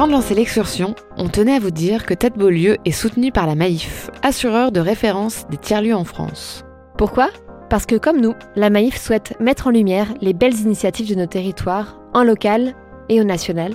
[0.00, 3.46] Avant de lancer l'excursion, on tenait à vous dire que Tête Beaulieu est soutenu par
[3.46, 6.64] la Maïf, assureur de référence des tiers-lieux en France.
[6.96, 7.28] Pourquoi?
[7.68, 11.26] Parce que comme nous, la Maïf souhaite mettre en lumière les belles initiatives de nos
[11.26, 12.72] territoires, en local
[13.10, 13.74] et au national.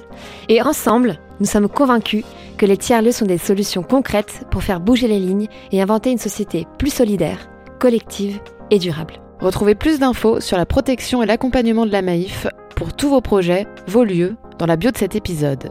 [0.49, 2.23] Et ensemble, nous sommes convaincus
[2.57, 6.18] que les tiers-lieux sont des solutions concrètes pour faire bouger les lignes et inventer une
[6.18, 8.39] société plus solidaire, collective
[8.71, 9.21] et durable.
[9.42, 13.68] Retrouvez plus d'infos sur la protection et l'accompagnement de la Maïf pour tous vos projets,
[13.86, 15.70] vos lieux, dans la bio de cet épisode.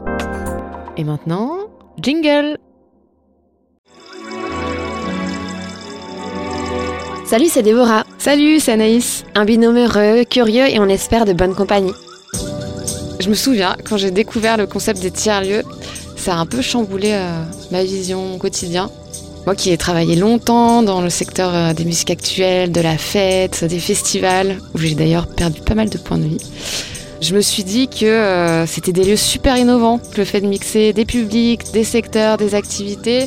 [0.97, 1.57] Et maintenant,
[2.01, 2.57] jingle
[7.25, 8.05] Salut, c'est Déborah.
[8.17, 9.25] Salut, c'est Anaïs.
[9.33, 11.91] Un binôme heureux, curieux et on espère de bonne compagnie.
[13.19, 15.63] Je me souviens, quand j'ai découvert le concept des tiers-lieux,
[16.15, 18.89] ça a un peu chamboulé euh, ma vision quotidien.
[19.45, 23.65] Moi qui ai travaillé longtemps dans le secteur euh, des musiques actuelles, de la fête,
[23.65, 26.37] des festivals, où j'ai d'ailleurs perdu pas mal de points de vie,
[27.25, 30.93] je me suis dit que euh, c'était des lieux super innovants, le fait de mixer
[30.93, 33.25] des publics, des secteurs, des activités.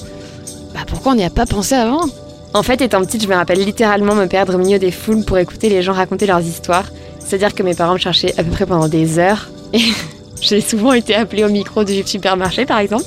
[0.73, 2.07] Bah pourquoi on n'y a pas pensé avant?
[2.55, 5.37] En fait, étant petite, je me rappelle littéralement me perdre au milieu des foules pour
[5.39, 6.87] écouter les gens raconter leurs histoires.
[7.19, 9.51] C'est-à-dire que mes parents me cherchaient à peu près pendant des heures.
[9.73, 9.81] Et
[10.41, 13.05] j'ai souvent été appelée au micro du supermarché, par exemple.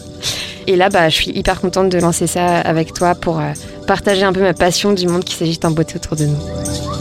[0.68, 3.54] Et là, bah, je suis hyper contente de lancer ça avec toi pour euh,
[3.88, 7.01] partager un peu ma passion du monde qui s'agite en beauté autour de nous.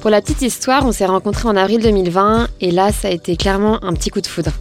[0.00, 3.36] Pour la petite histoire, on s'est rencontrés en avril 2020 et là, ça a été
[3.36, 4.52] clairement un petit coup de foudre.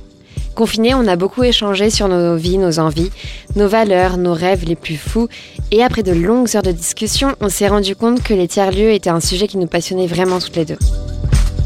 [0.54, 3.10] Confinés, on a beaucoup échangé sur nos vies, nos envies,
[3.56, 5.30] nos valeurs, nos rêves les plus fous.
[5.72, 9.10] Et après de longues heures de discussion, on s'est rendu compte que les tiers-lieux étaient
[9.10, 10.78] un sujet qui nous passionnait vraiment toutes les deux.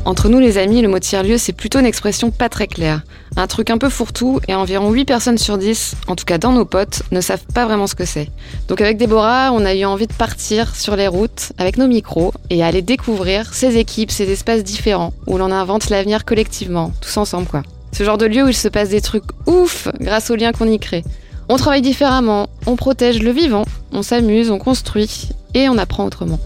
[0.05, 3.03] Entre nous les amis, le mot tiers-lieu, c'est plutôt une expression pas très claire.
[3.37, 6.51] Un truc un peu fourre-tout et environ 8 personnes sur 10, en tout cas dans
[6.51, 8.29] nos potes, ne savent pas vraiment ce que c'est.
[8.67, 12.33] Donc avec Déborah, on a eu envie de partir sur les routes avec nos micros
[12.49, 17.47] et aller découvrir ces équipes, ces espaces différents où l'on invente l'avenir collectivement, tous ensemble
[17.47, 17.63] quoi.
[17.93, 20.69] Ce genre de lieu où il se passe des trucs ouf grâce aux liens qu'on
[20.69, 21.03] y crée.
[21.47, 26.39] On travaille différemment, on protège le vivant, on s'amuse, on construit et on apprend autrement.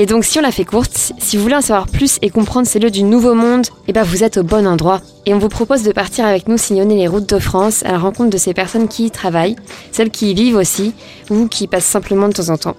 [0.00, 2.68] Et donc si on la fait courte, si vous voulez en savoir plus et comprendre
[2.68, 5.00] ces lieux du nouveau monde, eh ben vous êtes au bon endroit.
[5.26, 7.98] Et on vous propose de partir avec nous sillonner les routes de France à la
[7.98, 9.56] rencontre de ces personnes qui y travaillent,
[9.90, 10.94] celles qui y vivent aussi,
[11.30, 12.76] ou qui y passent simplement de temps en temps.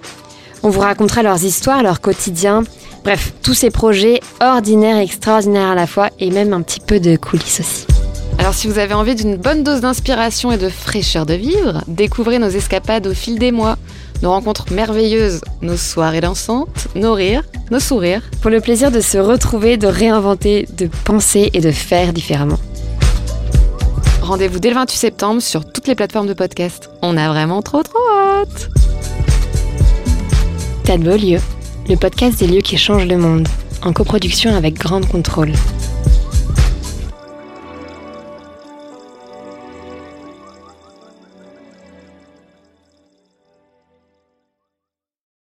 [0.63, 2.63] On vous racontera leurs histoires, leur quotidien,
[3.03, 7.01] bref, tous ces projets ordinaires et extraordinaires à la fois, et même un petit peu
[7.01, 7.85] de coulisses aussi.
[8.37, 12.39] Alors si vous avez envie d'une bonne dose d'inspiration et de fraîcheur de vivre, découvrez
[12.39, 13.77] nos escapades au fil des mois
[14.21, 18.21] nos rencontres merveilleuses, nos soirées dansantes, nos rires, nos sourires.
[18.41, 22.59] Pour le plaisir de se retrouver, de réinventer, de penser et de faire différemment.
[24.21, 26.89] Rendez-vous dès le 28 septembre sur toutes les plateformes de podcast.
[27.01, 28.69] On a vraiment trop trop hâte
[30.83, 31.41] T'as de beaux lieux,
[31.87, 33.47] le podcast des lieux qui changent le monde,
[33.83, 35.53] en coproduction avec Grande Contrôle.